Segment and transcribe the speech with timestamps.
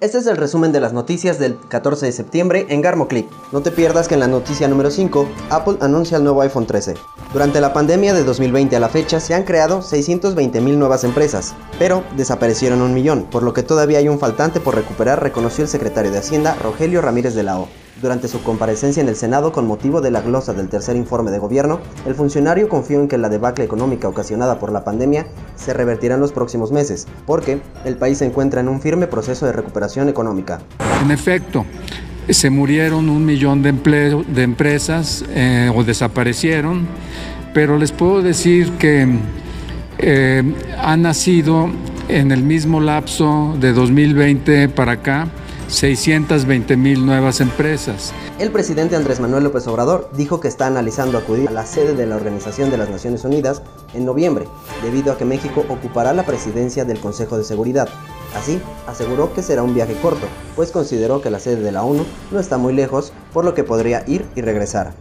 [0.00, 3.28] Este es el resumen de las noticias del 14 de septiembre en Garmoclick.
[3.50, 6.94] No te pierdas que en la noticia número 5, Apple anuncia el nuevo iPhone 13.
[7.30, 12.02] Durante la pandemia de 2020 a la fecha se han creado 620.000 nuevas empresas, pero
[12.16, 16.10] desaparecieron un millón, por lo que todavía hay un faltante por recuperar, reconoció el secretario
[16.10, 17.68] de Hacienda, Rogelio Ramírez de la O.
[18.00, 21.38] Durante su comparecencia en el Senado con motivo de la glosa del tercer informe de
[21.38, 26.14] gobierno, el funcionario confió en que la debacle económica ocasionada por la pandemia se revertirá
[26.14, 30.08] en los próximos meses, porque el país se encuentra en un firme proceso de recuperación
[30.08, 30.60] económica.
[31.02, 31.66] En efecto,
[32.28, 36.86] se murieron un millón de, de empresas eh, o desaparecieron,
[37.54, 39.06] pero les puedo decir que
[39.98, 40.42] eh,
[40.78, 41.70] han nacido
[42.08, 45.28] en el mismo lapso de 2020 para acá
[45.68, 48.12] 620 mil nuevas empresas.
[48.38, 52.06] El presidente Andrés Manuel López Obrador dijo que está analizando acudir a la sede de
[52.06, 54.46] la Organización de las Naciones Unidas en noviembre,
[54.82, 57.88] debido a que México ocupará la presidencia del Consejo de Seguridad.
[58.34, 62.04] Así, aseguró que será un viaje corto, pues consideró que la sede de la ONU
[62.30, 64.94] no está muy lejos, por lo que podría ir y regresar.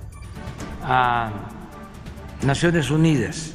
[0.83, 1.31] A
[2.43, 3.53] Naciones Unidas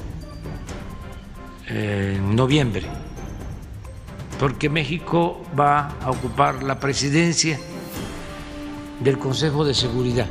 [1.69, 2.87] en noviembre
[4.43, 7.61] porque México va a ocupar la presidencia
[8.99, 10.27] del Consejo de Seguridad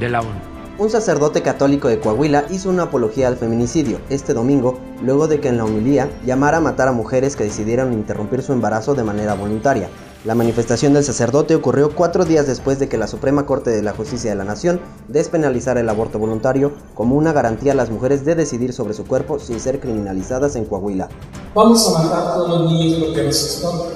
[0.00, 0.40] de la ONU.
[0.78, 5.48] Un sacerdote católico de Coahuila hizo una apología al feminicidio este domingo luego de que
[5.48, 9.34] en la homilía llamara a matar a mujeres que decidieron interrumpir su embarazo de manera
[9.34, 9.90] voluntaria.
[10.24, 13.92] La manifestación del sacerdote ocurrió cuatro días después de que la Suprema Corte de la
[13.92, 18.34] Justicia de la Nación despenalizara el aborto voluntario como una garantía a las mujeres de
[18.34, 21.10] decidir sobre su cuerpo sin ser criminalizadas en Coahuila.
[21.54, 23.88] Vamos a matar a todos los niños porque nos estorban.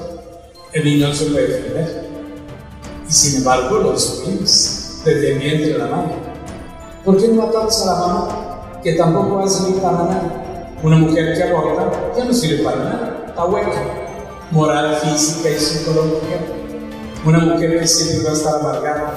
[0.74, 2.08] El niño no se puede defender.
[3.08, 6.12] Y sin embargo lo descubrimos desde el vientre de la madre.
[7.06, 10.76] ¿Por qué no matamos a la mamá que tampoco va a servir para nada?
[10.82, 14.07] Una mujer que aborta ya no sirve para nada, está hueca
[14.50, 16.38] moral, física y psicológica.
[17.24, 19.14] Una mujer que siempre va a estar amargada.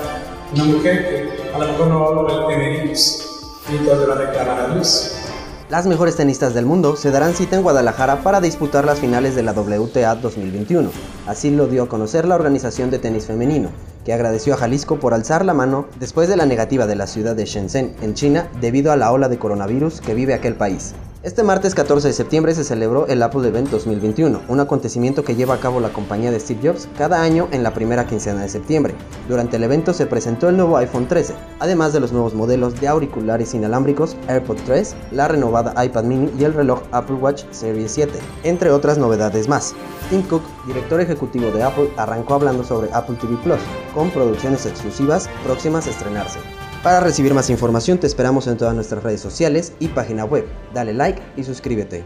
[0.54, 3.28] Una mujer que a lo mejor no va a a tener hijos.
[3.72, 5.22] Y entonces va a a.
[5.70, 9.44] Las mejores tenistas del mundo se darán cita en Guadalajara para disputar las finales de
[9.44, 10.90] la WTA 2021.
[11.28, 13.70] Así lo dio a conocer la Organización de Tenis Femenino,
[14.04, 17.38] que agradeció a Jalisco por alzar la mano después de la negativa de la ciudad
[17.38, 20.94] de Shenzhen, en China, debido a la ola de coronavirus que vive aquel país.
[21.24, 25.54] Este martes 14 de septiembre se celebró el Apple Event 2021, un acontecimiento que lleva
[25.54, 28.96] a cabo la compañía de Steve Jobs cada año en la primera quincena de septiembre.
[29.30, 32.88] Durante el evento se presentó el nuevo iPhone 13, además de los nuevos modelos de
[32.88, 38.18] auriculares inalámbricos AirPod 3, la renovada iPad mini y el reloj Apple Watch Series 7,
[38.42, 39.76] entre otras novedades más.
[40.10, 43.60] Tim Cook, director ejecutivo de Apple, arrancó hablando sobre Apple TV Plus,
[43.94, 46.40] con producciones exclusivas próximas a estrenarse.
[46.84, 50.48] Para recibir más información te esperamos en todas nuestras redes sociales y página web.
[50.74, 52.04] Dale like y suscríbete.